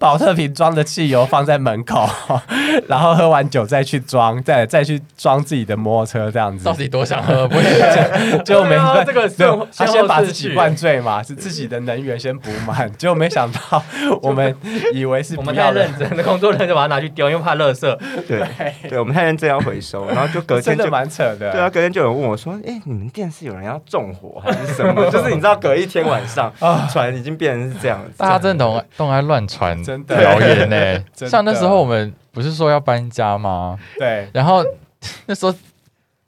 [0.00, 2.08] 保特瓶装的汽油放在门口，
[2.88, 6.74] 然后喝完酒再去装，再再去装自己的摩托车，这样子到。
[6.80, 7.46] 底多想喝？
[7.46, 9.28] 不是就没这个
[9.76, 13.82] 他先把自己灌醉嘛，是自己的能源先补满，结果没想到
[14.22, 14.56] 我们
[14.94, 17.98] 以为是我们太认真的工作人员就把它拿去丢，因为怕垃圾。
[18.28, 20.90] 对，对，我们太认真要回收，然后就隔天就。
[20.90, 21.52] 蛮扯的。
[21.52, 26.52] 对啊，隔天就有人问我说：“哎、你们店是有人要纵火还是什么？” 就是你知道，隔一天晚上
[26.90, 28.10] 传已经变成是这样子。
[28.16, 33.78] 大家真的都都爱乱传真的谣言 呢、像那时候我们不是说要搬家吗？
[33.96, 34.64] 对，然后
[35.26, 35.54] 那时候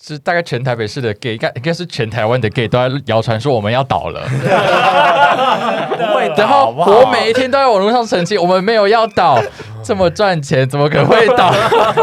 [0.01, 4.21] 是大概全台北市的 gay，应该应该是全台湾的 gay 都在谣传说我们要倒了，
[5.89, 9.41] 不会然后我每一天都在网络上澄清我们没有要倒，
[9.83, 11.53] 这么赚钱怎么可能会倒？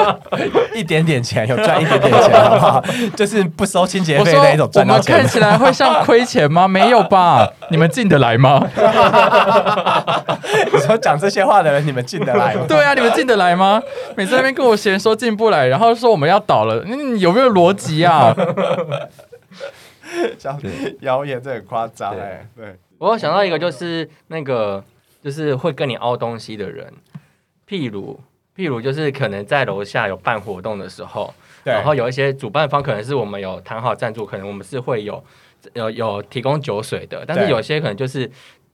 [0.76, 2.84] 一点点钱，有赚一点点钱，好不好？
[3.16, 5.28] 就是不收清洁费那一种我们赚到钱看。
[5.28, 6.68] 起来会像亏钱吗？
[6.68, 7.48] 没有吧？
[7.72, 8.66] 你们进得来吗？
[10.72, 12.66] 你说讲这些话的人，你们进得来吗？
[12.68, 13.82] 对啊，你们进得来吗？
[14.16, 18.36] 每次那边跟我嫌说进不来，然后说我们要倒了，嗯，有没有逻辑啊？
[20.38, 20.60] 讲
[21.02, 24.84] 谣言这很夸张哎，对，我有想到一个，就是那个
[25.24, 26.92] 就是会跟你凹东西的人，
[27.70, 28.20] 譬如
[28.56, 35.24] 譬如就是可能在楼下有办活动的时候，然后有一些主办方可能是我们有谈好赞助，可能我们是会有
[35.74, 38.30] 有有提供酒水的，但是有些可能就是。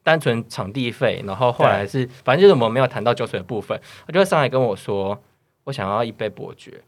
[0.06, 5.20] 单纯场地费，然后后来是，反正就是我们没有谈到酒水的部分，他就会上来跟我说，
[5.64, 6.80] 我想要一杯伯爵。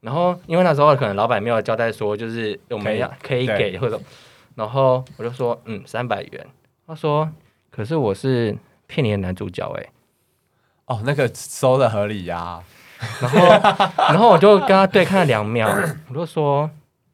[0.00, 4.00] 然后因为那时候可能老板没有交代说，就是我们要可以给或者，
[4.54, 6.46] 然后我就说，嗯，三百元。
[6.86, 7.28] 他说，
[7.72, 9.88] 可是我是骗你的男主角哎、
[10.86, 12.62] 哦，那个收的合理呀，
[13.20, 13.38] 然后，
[14.08, 15.68] 然后我就跟他对看了两秒，
[16.08, 16.68] 我就说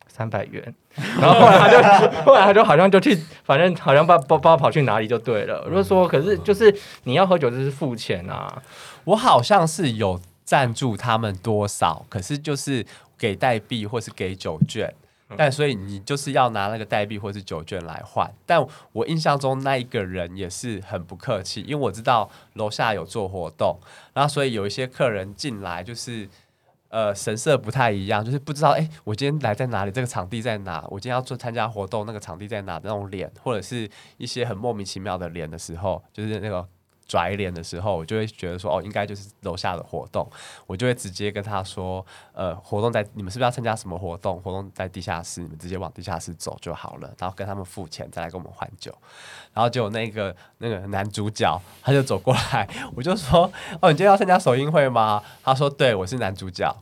[0.08, 0.74] 三百元，
[1.20, 1.78] 然后后来他就，
[2.26, 5.62] 后来他就好像就去，反正好像不不不知道跑去哪里就对了。
[5.64, 8.60] 我就说，可是就是你要喝酒就是付钱啊，
[9.04, 12.84] 我好像是有赞助他们多少，可是就是
[13.16, 14.92] 给代币或是给酒券。
[15.36, 23.78] 但所以你就是要拿那个代币或是酒券来换，但我印象中那一个人也是很不客气，因为我知道楼下有做活动，
[24.12, 26.28] 然后所以有一些客人进来就是
[26.88, 36.66] 呃神色不太一样，就是不知道哎、诶我今天来在哪里，这个场地在哪，我今天要做参加活动，那个场地在哪那种脸，或者是一些很莫名其妙的脸的时候，就是那个
[37.10, 40.24] 拽脸的时候，我就会觉得说哦，应该就是楼下的活动，
[40.68, 44.40] 我就会直接跟他说，呃，活动在你们是不是要参加什么活动？
[44.40, 48.94] 活动在地下室，你们直接往地下室走就好了，然后跟他们付钱，再来跟我们换酒。
[49.52, 53.50] 然后结果那个那个男主角他就走过来，我就说
[53.82, 56.72] ：“哦，你今天要参加首映会吗？”他说：“对，我是男主角。”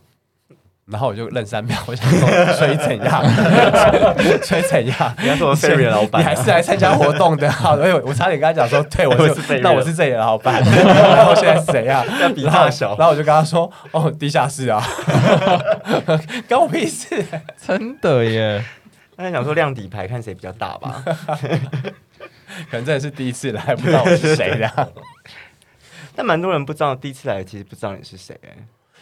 [0.91, 3.23] 然后我就愣三秒，我想说：“所以怎样？
[4.43, 5.15] 所以怎样？
[5.21, 7.51] 你要做 ferry 的老板啊你还是来参加活动的？
[7.53, 10.63] 好，我我差点跟他讲说：对，我是我是 ferry 那我是这里的老板。
[10.65, 12.03] 然后现在是怎样？
[12.21, 14.83] 要比大小然后我就跟他说：哦，地下室啊，
[16.49, 17.23] 关我屁事。
[17.67, 18.65] 真的耶！
[19.17, 21.05] 那你想说亮底牌看谁比较大吧？
[22.71, 24.93] 可能真的是第一次来，不知道我是谁的。
[26.17, 28.57] 但蛮多人不知道，第一次来其实不知道你是谁、欸。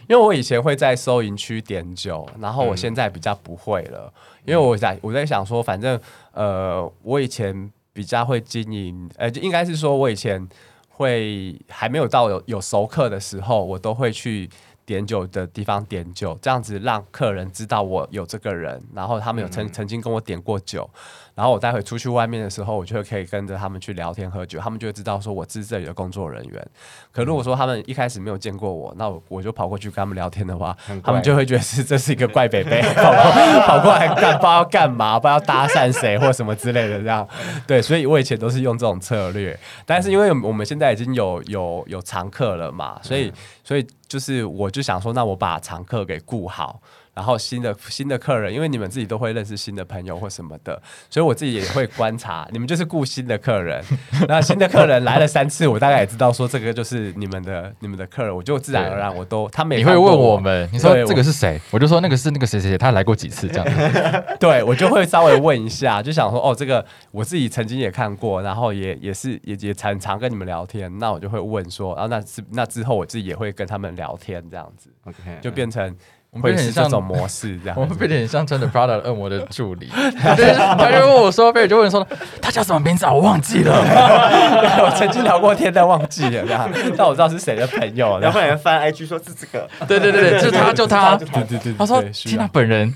[0.09, 4.13] 因为我以前会在收银区点酒，然后我现在比较不会了，
[4.45, 6.01] 因为我在我在想说，反正
[6.33, 10.49] 呃，我以前比较会经营，呃，就应该是说我以前
[10.89, 14.49] 会还没有到有有熟客的时候，我都会去。
[14.87, 20.89] 点酒的地方点酒，这样子让客人知道我有这个人，然后他们有曾曾经跟我点过酒，
[21.37, 26.67] 然后我待会出去外面的时候，我就可以跟着他们去聊天喝酒，他们就会知道说我是这里的工作人员。
[27.13, 37.29] 可如果说他们一开始没有见过我，那我我就跑过去跟他们聊天的话，他们就会觉得是这是一个怪北北 跑过跑过来干不知道要干嘛，不知道要搭讪谁或什么之类的这样。
[37.67, 43.31] 对，所以我以前都是用这种策略，但是因为我们现在已经有有有常客了嘛，所以
[43.63, 46.81] 所以就是我就想说，那我把常客给顾好。
[47.17, 52.47] 然后新的新的客人，因为你们自己都会认识新的朋友或什么的，所以我自己也会观察。
[52.53, 53.83] 你们就是雇新的客人，
[54.29, 61.59] 那新的客人来了三次，我大概也知道说这个就是你们的你们的客人，我就自然而然我都他们也你会问我们，你说这个是谁？
[61.71, 64.25] 我就说那个是那个谁谁谁，他来过几次这样子。
[64.39, 75.97] 对我就会稍微问一下，就想说哦，这个我自己曾经也看过，然后也也是也也常常跟你们聊天，那我就会问说，啊，那是那之后我自己也会跟他们聊天，这样子 OK，就变成
[76.37, 77.81] 我们会变成像是这种模式这样 子。
[77.81, 79.89] 我们变得很像真的 Prada 的恶魔的助理，
[80.21, 82.07] 他就他就问我说，贝尔就问说
[82.43, 83.13] 他叫什么名字啊？
[83.13, 83.73] 我忘记了。
[84.85, 88.19] 我曾经聊过天，但忘记了，这样，但我知道是谁的朋友。
[88.21, 91.17] 然后有人翻 IG 说是这个，对对对对，就他就他。
[91.17, 92.95] 对对对，他说对需 Tina 要本人，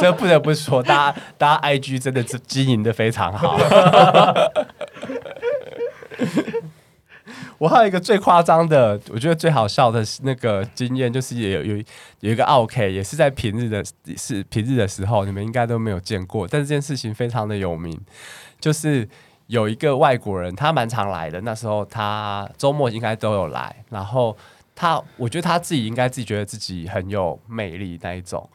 [0.00, 3.58] 这不得不说，大家大家 IG 真的是经营的非常好。
[7.58, 11.84] 我还有一个最夸张的，我觉得最好笑的是那个经验，就是也有有
[12.20, 13.82] 有一个 OK，也是在平日的，
[14.16, 17.98] 是平日的时候，你们应该都没有见过，但这件事情非常的有名，
[18.60, 19.08] 就是
[19.46, 24.36] 有一个外国人，他蛮常来的，那时候他周末应该都有来，然后
[24.74, 28.46] 他，我觉得他自己应该自己觉得自己很有魅力那一种，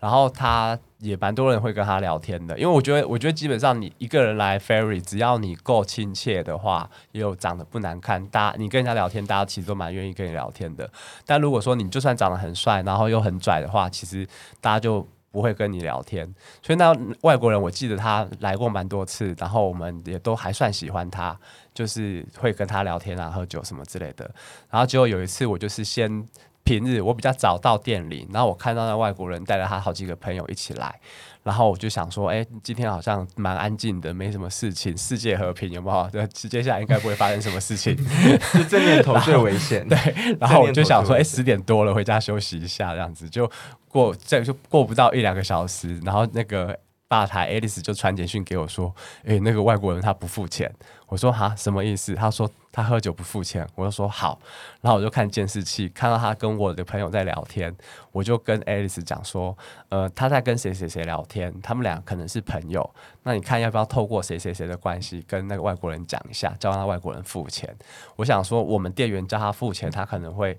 [0.00, 10.90] 然后他也蛮多人会跟他聊天的，因为我觉得，我觉得基本上你一个人来 Ferry，只要你够亲切的话，也有长得不难看，大家你跟人家聊天，大家其实都蛮愿意跟你聊天的。
[11.24, 14.26] 但如果说你就算长得很帅，然后又很拽的话，其实
[14.60, 16.26] 大家就不会跟你聊天。
[16.62, 21.38] 所以那外国人，我记得他来过蛮多次，然后我们也都还算喜欢他，
[21.72, 24.28] 就是会跟他聊天啊、喝酒什么之类的。
[24.68, 26.26] 然后结果有一次，我就是先
[26.68, 31.00] 平日我比较早到店里，然后我看到那外国人带了他好几个朋友一起来，
[31.42, 36.10] 然后我就想说，哎、今天好像蛮安静的，没什么事情，世界和平有没有？
[36.10, 37.96] 对，接下来应该不会发生什么事情。
[38.52, 39.88] 是这念头最危险。
[39.88, 39.96] 对，
[40.38, 43.50] 然后我就想说，哎、哎，十点多了，回家休息一下，这样子就
[43.88, 46.78] 过，这就过不到一两个小时，然后那个
[47.08, 48.94] 吧台 Alice 就传简讯给我说，
[49.24, 50.70] 哎、那个外国人他不付钱。
[51.06, 52.14] 我说哈，什么意思？
[52.14, 53.66] 他说他喝酒不付钱。
[53.74, 54.38] 我就说好，
[54.82, 57.74] 然后我就看监视器，看到他跟我的朋友在聊天，
[58.12, 59.56] 我就跟 Alice 讲说，
[59.88, 62.88] 呃，他在跟谁谁谁聊天，他们俩可能是朋友。
[63.22, 67.74] 那你看要不要透过谁谁谁的关系跟那个外国人讲一下，叫那外国人付钱？
[68.16, 70.58] 我想说，我们店员叫他付钱，他可能会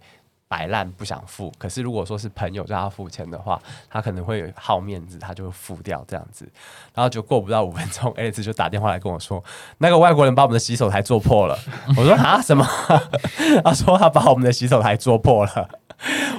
[0.49, 1.49] 摆烂不想付。
[1.57, 3.57] 可是如果说是朋友叫他付钱的话，
[3.89, 6.45] 他可能会好面子，他就会付掉这样子。
[6.93, 9.41] 然后就过不到五分钟， Alex 就打电话来跟我说，
[9.77, 11.57] 那个外国人把我们的洗手台做破了。
[11.95, 12.67] 我说啊什么？
[13.63, 15.69] 他说他把我们的洗手台做破了。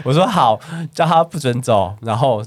[0.05, 0.61] 我说好，
[0.93, 2.45] 叫他不准走，然后。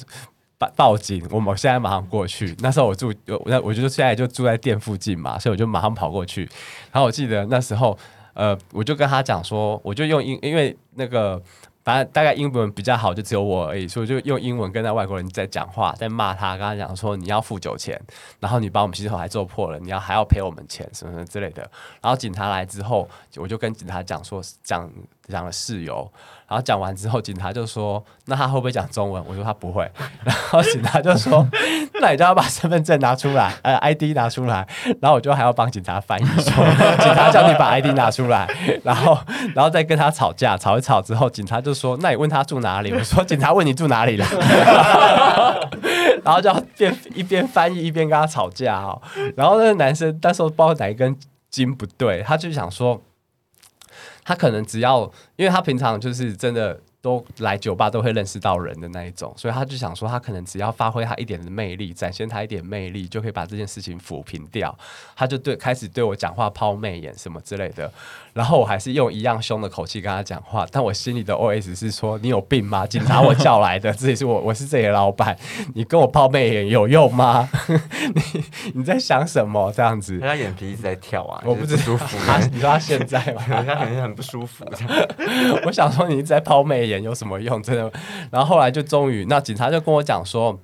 [0.55, 2.55] 报报警，我们现在马上过去。
[2.59, 6.43] 那时候我住，我那我就现在就住在店附近嘛，所以我就马上跑过去。
[6.91, 7.97] 然后我记得那时候，
[8.33, 11.41] 呃，我就跟他讲说，我就用英，因为那个
[11.83, 17.99] 反正大概英文比较好，就只有我而已，所以就用英文跟那外国人在讲话，在骂他，跟他讲说你要付酒钱，
[18.39, 21.61] 然后你把我们洗手台做破了，你要还要赔我们钱什么什么之类的。
[22.01, 24.89] 然后警察来之后，我就跟警察讲说讲
[25.27, 26.11] 讲了事由，
[26.47, 29.23] 然后讲完之后，警察就说那他会不会讲中文？
[29.25, 29.89] 我说他不会，
[30.23, 31.47] 然后警察就说
[32.01, 34.67] 那你就要把身份证拿出来，呃，ID 拿出来，
[35.01, 36.51] 然后我就还要帮警察翻译说，
[37.01, 38.47] 警察叫你把 ID 拿出来，
[38.83, 39.17] 然后
[39.55, 42.91] 然后再跟他吵架，吵一吵之后，警察就说那你问他住哪里？
[42.91, 44.25] 我说警察问你住哪里了，
[46.23, 49.01] 然后就要边一边翻译一边跟他吵架哦，
[49.37, 51.17] 然后那个男生那时候不知道哪一根
[51.49, 53.01] 筋不对，他就想说。
[54.23, 64.73] 他可能只要，因为他平常就是真的都来酒吧都会认识到人的那一种，所以他就想说，他可能只要发挥他一点的魅力，展现他一点魅力，就可以把这件事情抚平掉。
[65.13, 67.91] 他就对开始对我讲话抛媚眼什么之类的，
[68.31, 72.87] 然后我还是用一样凶的口气跟他讲话，但我心里的 OS 是说：你有病吗？
[72.87, 75.37] 警察 我叫来的，这里是我，我是这里的老板，
[75.75, 77.49] 你跟我抛媚眼有用吗？
[78.15, 78.43] 你
[78.75, 79.69] 你在想什么？
[79.75, 83.43] 这样子，他眼皮一直在跳啊，我不知舒服， 他你说他现在吗？
[83.45, 84.63] 他可能很不舒服。
[85.65, 87.61] 我想说你一直在抛媚眼钱有什么用？
[87.61, 87.91] 真的。
[88.31, 90.59] 然后后来就终于，那警察就跟我讲说，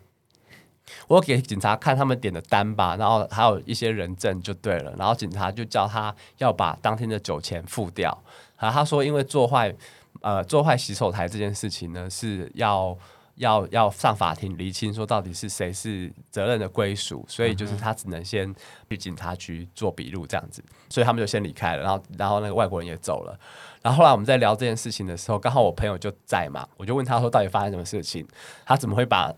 [1.08, 8.18] 我给警察看他们点的单吧，然后还有一些人证就对了，然后警察就叫他要把当天的酒钱付掉，
[8.58, 9.76] 然后他说因为做坏
[10.22, 12.98] 呃做坏洗手台这件事情呢是要。
[13.40, 18.54] 要要上法庭厘清说到底是谁是责任的归属，所以就是他只能先
[18.90, 23.40] 去警察局做笔录这样子，所以他们就先离开了，然后然后那个外国人也走了，
[23.82, 28.28] 然后后来我们在聊这件事情的时候，刚好我朋友就在嘛，我就问他说到底发生什么事情，
[28.66, 29.34] 他怎么会把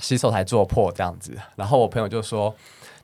[0.00, 1.34] 洗手台做破这样子？
[1.56, 2.54] 然后我朋友就说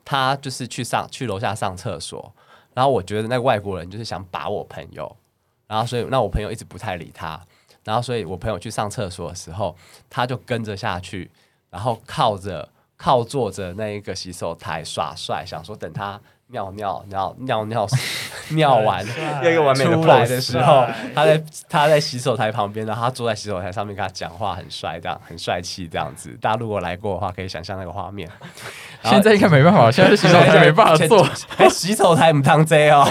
[0.05, 2.35] 他就是去上去楼下上厕所，
[2.75, 5.17] 然后我觉得那个外国人就是想把我朋友，
[5.67, 7.41] 然后所以那我朋友一直不太理他。
[7.89, 9.75] 然后，所以我朋友去上厕所的时候，
[10.11, 11.31] 他就跟着下去，
[11.71, 17.89] 然后靠着靠坐着那一个洗手台耍帅，想说等他尿尿，然后尿尿
[18.53, 19.03] 尿完
[19.43, 26.31] 要一个完美的出来的时候，他在他在洗手台旁边，然后他坐在洗手台上面跟他讲话，很帅，这样很帅气，这样子。
[26.41, 28.29] 大家如果来过的话，可以想象那个画面。
[29.05, 31.27] 现在应该没办法，现在洗手台没办法做。
[31.57, 33.07] 哎，洗手台唔汤 J 哦。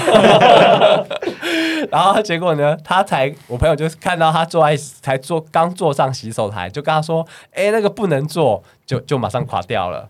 [1.92, 10.10] 然后结果呢，他才我朋友就是看到他坐在才坐刚坐上洗手台，就跟他说：“哎，那个不能坐，就就马上垮掉了。”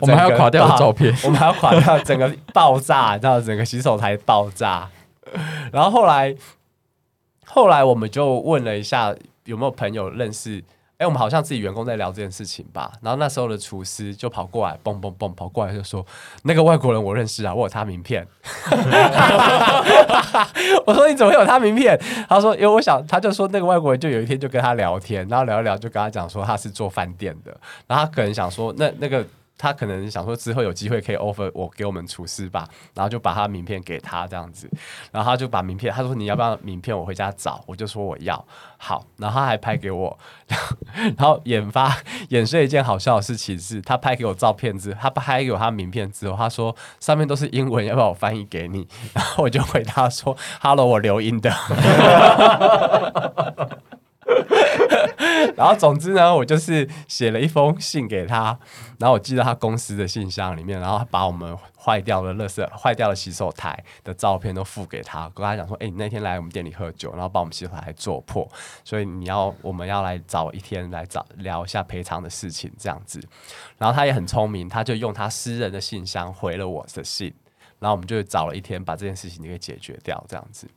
[0.00, 4.88] 我们还要垮掉的照片，我们还要垮掉整个爆炸，你知道整个洗手台爆炸。
[5.72, 6.34] 然后后来
[7.44, 10.62] 后来我们就问了一下有没有朋友认识。
[10.98, 12.90] 哎，我们好像自己员工在聊这件事情吧。
[13.00, 16.04] 然后那时候的厨师就跑过来，蹦蹦蹦跑过来就说
[16.42, 18.26] ：“那个外国人我认识啊，我有他名片。
[20.84, 21.96] ”我说：“你怎么有他名片？”
[22.28, 27.56] 他说：“因为我想，他就说那个外国人就有一天就跟他聊天，然后聊一聊就跟他讲说他是做饭店的，
[27.86, 29.24] 然后他可能想说那那个。”
[29.58, 34.70] 他可能想说之后有机会可以 offer 我给我们厨师吧，然后就把他名片给他这样子，
[35.12, 36.96] 然后他就把名片，他说你要不要名片？
[36.96, 38.42] 我回家找，我就说我要。
[38.80, 40.16] 好，然后他还拍给我，
[40.94, 41.96] 然后研发
[42.28, 48.86] 演示一件好笑的事情是，他拍给我照片之，他拍给我他名片之后，他说上面都是英文，要不要我翻译给你？
[49.12, 51.52] 然后我就回答说，Hello，我留音的。
[55.56, 58.58] 然后总之呢，我就是写了一封信给他，
[58.98, 68.46] 然后我寄到他公司的信箱里面，然后把我们坏掉的乐色、坏掉的洗手台的照片都付给他，跟他讲说：“哎，你那天来我们店里喝酒，然后把我们洗手台做破，
[68.84, 73.20] 所以你要我们要来找一天来找聊一下赔偿的事情，这样子。”
[73.78, 77.32] 然后他也很聪明，他就用他私人的信箱回了我的信，
[77.78, 80.68] 然后我们就找了一天把这件事情给解决掉，这样子。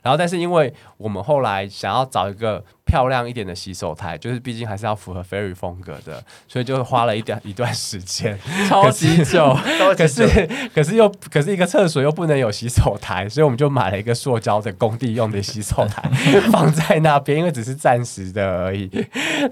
[0.00, 9.56] 然后，但是因为我们后来想要找一个漂亮一点的洗手台，就是毕竟还是要符合 Fairy 风格的，所以就花了一点一段时间， 超级久。
[9.96, 16.02] 可是，可是又可是一个厕所又不能有洗手台，所以我们就买了一个塑胶的工地用的洗手台
[16.50, 18.88] 放在那边，因为只是暂时的而已。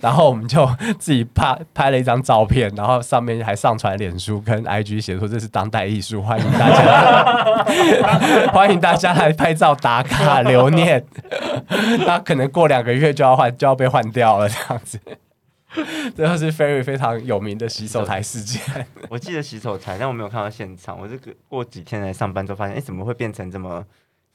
[0.00, 0.68] 然后我们就
[0.98, 7.64] 自己拍拍了一张照片，然后上面还上传脸书跟 IG 写说这是当代艺术，欢迎大家
[8.52, 10.24] 欢迎大家来拍照打卡。
[10.24, 11.04] 啊，留念，
[12.06, 15.00] 那可能过两个月就要换，就要被换掉了，这样子。
[16.16, 18.62] 这就是 Ferry 非常有名的洗手台事件。
[19.10, 20.96] 我记得洗手台，但我没有看到现场。
[21.00, 23.84] 我这个过几天来上班之后，发现，哎，怎么会变成这么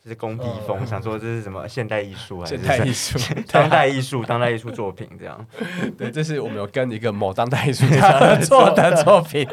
[0.04, 0.86] 就是工地风？
[0.86, 3.18] 想说这是什么现代艺术还是现代艺术？
[3.50, 5.48] 当代艺术，当代艺术作品这样。
[5.98, 9.48] 对，这是我们有跟一个某当代艺术家做的作品。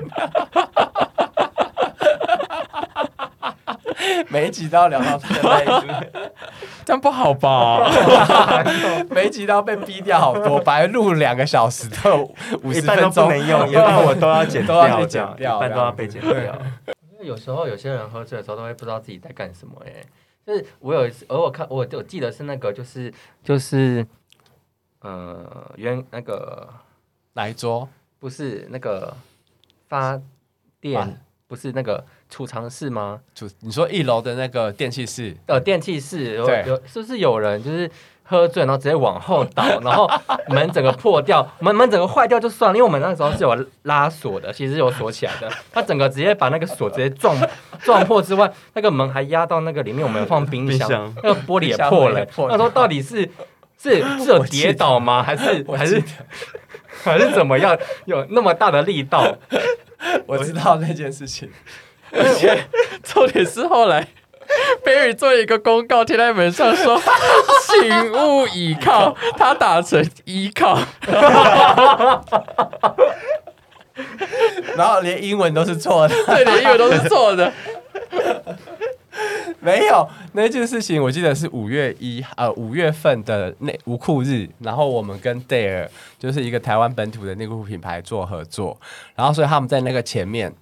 [4.29, 5.66] 每一集都要聊到他的那一
[6.87, 7.85] 这样不好吧？
[9.11, 12.16] 每一集都要被逼掉好多，本来录两个小时的
[12.62, 16.33] 五十分钟没用，一半我 都要剪都要掉，剪掉，一半都要被剪掉。
[17.11, 19.92] 因为有时候有些人喝醉的时候都会不知道自己在干什么哎，
[20.46, 24.07] 就是我有一次偶尔看我我记得是那个就是就是
[25.01, 26.68] 呃原那个
[27.33, 27.88] 哪一桌
[28.20, 29.12] 不是那个
[29.88, 30.20] 发
[30.81, 32.05] 电不是那个。
[32.29, 33.21] 储藏室吗？
[33.37, 35.33] 储你说一楼的那个电器室？
[35.47, 37.89] 呃，电器室有有是不是有人就是
[38.25, 40.11] 喝醉，然后直接往后倒，然后
[40.49, 47.37] 门整个破掉， 门门整个坏掉就算了，因为我们那时候是有拉锁的，其实有锁起来的， 他整个直接把那个锁直接撞
[47.85, 52.27] 撞破之外，那个门还压到那个里面，我们放冰箱，那个玻璃也破了。
[52.51, 53.19] 他说到底是
[53.79, 55.23] 是是有跌倒吗？
[55.23, 56.03] 还是还是
[57.05, 57.79] 还是怎么样？
[58.07, 59.39] 有那么大的力道？
[60.27, 61.51] 我知道那件事情。
[62.13, 62.65] 而且
[63.03, 64.07] 重点是后来
[64.85, 67.01] ，Barry 做一个公告贴在门上说
[67.66, 70.79] ：“请勿倚靠。”他打成依靠，
[74.77, 77.53] 然后连英文都是错的，对，连英文都是错的。
[79.61, 80.07] 没有
[80.37, 88.78] 那件事情，我记得是五月一呃五月份的内无裤日，然后我们跟 Dare 就是一个台湾本土的内裤品牌做合作，
[89.14, 90.53] 然后所以他们在那个前面。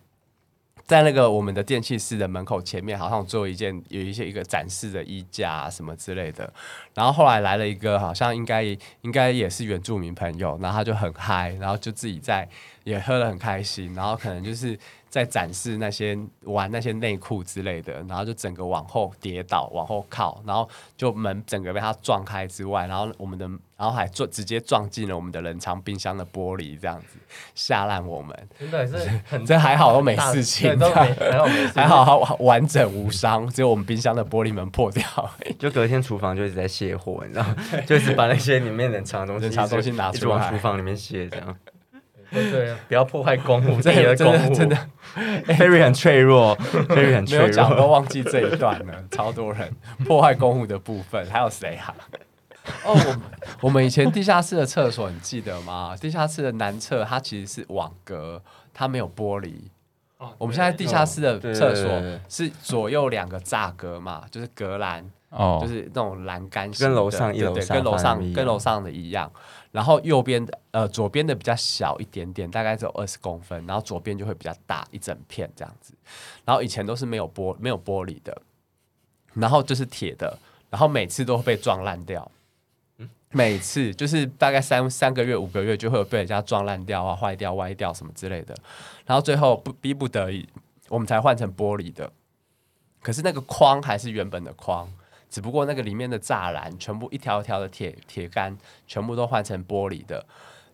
[0.86, 6.52] 在那个我们的电器室的门口前面，好像做一件有一些一个展示的衣架、什么之类的。
[6.92, 8.62] 然后后来来了一个，好像应该
[9.00, 12.46] 应该也是原住民朋友，然后他就很嗨，然后就自己在
[12.82, 14.78] 也喝得很开心，然后可能就是
[15.14, 23.46] 在展示那些玩那些内裤之类的，然后就整个往后跌倒，往后靠，然后就门整个被他撞开之外，然后我们的
[23.76, 27.16] 然后还撞直接撞进了我们的冷藏冰箱的玻璃，这样子
[27.54, 28.36] 吓烂我们。
[28.58, 35.04] 真的是很这还好都没事情对，都 没还好没事，还好好完整无伤，只有我们冰箱的玻璃门破掉。
[35.60, 37.56] 就隔天厨房就一直在卸货，你知道吗，
[37.86, 41.56] 就是把那些里面冷藏的东西冷藏东西拿出来往厨房里面卸，这样。
[42.34, 44.76] 对，不要破坏公物，自 真的公物，真的
[45.14, 47.86] 真的 Ferry 很脆弱，Ferry 很没有脆讲都。
[47.86, 49.72] 忘记这一段了， 超多人
[50.04, 51.94] 破坏公物的部分，还有谁啊？
[52.84, 53.16] 哦，我
[53.62, 55.94] 我们以前地下室的厕所你记得吗？
[56.00, 59.54] 地下室的南侧它其实是网格，它没有玻璃。
[60.18, 61.90] 哦我们现在地下室的厕所
[62.28, 65.04] 是左右两个栅格嘛，就是隔栏，
[65.34, 69.30] 哦，就是那种栏杆型，跟楼上一楼沙跟楼上跟楼上的一样。
[69.72, 75.92] 然后右边的呃左边的比较小一点点，大概只有二十公分，然后左边就会比较大一整片这样子。
[76.44, 78.40] 然后以前都是没有玻没有玻璃的，
[79.34, 80.38] 然后就是铁的，
[80.70, 82.30] 然后每次都会被撞烂掉。
[83.36, 88.54] 每次就是大概三三个月、五个月就会有被人家撞烂掉啊、坏掉、歪掉什么之类的，
[89.04, 90.48] 然后最后不逼不得已，
[90.88, 92.08] 我们才换成玻璃的。
[93.02, 94.88] 可是那个框还是原本的框，
[95.34, 98.56] 只不过那个里面的栅栏全部一条一条的铁铁杆，
[98.86, 100.24] 全部都换成玻璃的。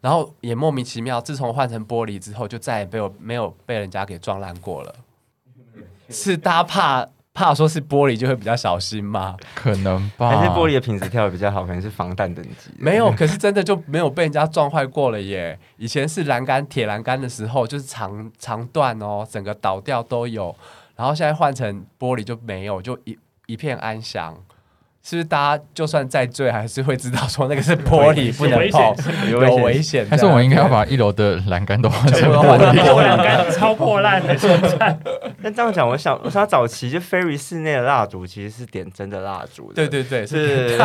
[0.02, 4.94] 然后也莫名其妙，自从换成玻璃之后，就再也没有没有被人家给撞烂过了。
[6.11, 9.34] 是大家怕怕说是玻璃就会比较小心吗？
[9.56, 12.70] 可能吧，还是玻璃的品质跳的比较好，可能是防弹等级。
[12.76, 15.58] 没有，可是真的就没有被人家撞坏过了耶。
[15.78, 20.54] 以前是栏杆铁栏杆的时候，就是长长段哦，整个倒掉都有。
[20.96, 24.36] 然后现在换成玻璃就没有，就一一片安详。
[25.11, 28.94] 是不是大家就算再醉，还是会知道说那个是玻璃，不能碰，
[29.28, 30.06] 有有危危险？
[30.08, 34.96] 还是我们应该要把一楼的栏杆都换成玻璃栏杆超破烂的，现在
[35.42, 39.74] 但这样讲，我想，我想早期就 Ferry 室内的蜡烛其实是点真的蜡烛的。
[39.74, 40.78] 对对对，是，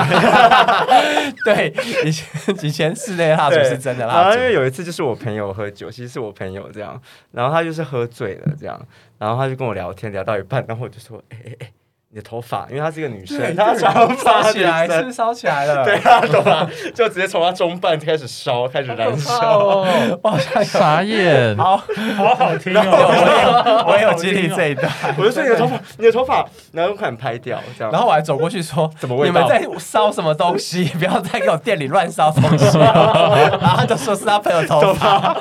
[1.46, 1.72] 对，
[2.04, 2.28] 以前
[2.64, 7.00] 以前室内蜡烛是真的然蜡烛，后因为有一次就是我朋友喝酒，其实是我朋友这样，
[7.32, 8.82] 然后他就是喝醉了这样，
[9.20, 11.72] 然后他就跟我聊天，聊到一半，然后我就说，哎哎哎，
[12.16, 15.84] 你的头发，因为她是一个女生，她长发起来，是不是烧起来了？
[15.84, 19.60] 对，她的头发就直接从她中半开始烧，开始燃烧。
[19.60, 19.86] 哦，
[20.24, 21.76] 我好像傻眼，好，
[22.16, 23.84] 好好听 我哦。
[23.90, 24.90] 我也有经历这一段。
[25.18, 27.92] 我就说你的头发，你的头发，然后快点拍掉，这样。
[27.92, 30.86] 然后我还走过去说：“怎么味道你们在烧什么东西？
[30.98, 35.36] 不要再给我店里乱烧东西。”然后他就说是他朋友头发，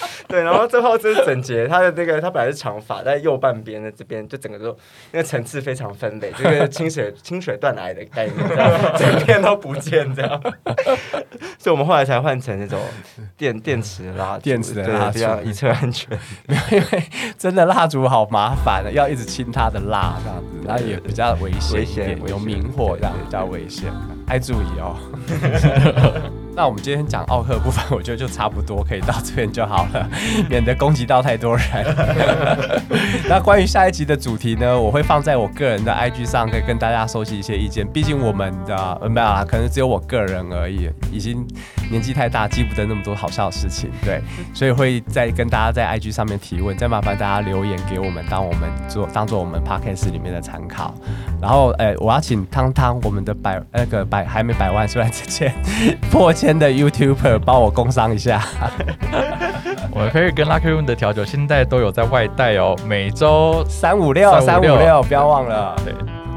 [0.28, 4.76] 对，然后最后就是整洁，他的那个他本来是长发，在右半边的这边就整个都
[5.12, 10.42] 那个层次非常分类，就是清水清水断崖的概念，这样整片都不见这样。
[11.58, 12.80] 所以我们后来才换成那种
[13.36, 16.16] 电电池的蜡，电池的对蜡烛比较以测安全。
[16.70, 17.02] 因为
[17.38, 23.90] 真的蜡烛好麻烦的，要一直清它的蜡这样子，然后也比较危险一点危险，危险有明火这样比较危险，
[24.26, 26.45] 爱注意哦。
[26.56, 30.08] 那我们今天讲奥克部分，我觉得就差不多可以到这边就好了，
[30.48, 31.66] 免得攻击到太多人。
[33.28, 37.86] 那关于下一集的主题呢，我会放在我个人的 IG 上，可以跟大家收集一些意见。
[37.86, 41.46] 毕竟我们的呃没有啦，可能只有我个人而已，已经
[41.90, 43.90] 年纪太大，记不得那么多好笑的事情。
[44.02, 44.22] 对，
[44.54, 50.94] 所以会再跟大家在 IG 上面提问，再麻烦大家留言给我们，当我们做当做我们 Podcast 里面的参考。
[51.38, 55.52] 然后，呃，我要请汤汤，我们的百那个百还没百万，虽然 之前
[56.10, 58.42] 破千的 YouTuber 帮我工商一下。
[59.90, 65.94] 我可以跟 Lucky Room 的调酒现在都有在外带哦，每周三五六三五六，不要忘了，对，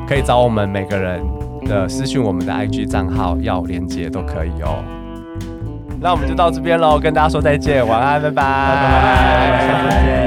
[0.07, 1.21] 可以找我们每个人
[1.65, 4.81] 的私讯我们的 IG 账号要连接都可以哦。
[5.99, 9.67] 那我们就到这边喽，跟大家说再见，晚安，拜拜，拜拜。
[9.67, 10.18] 下次见